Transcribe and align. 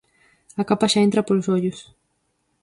A 0.61 0.63
capa 0.69 0.91
xa 0.91 0.99
entra 1.07 1.25
polos 1.27 1.47
ollos. 1.55 1.79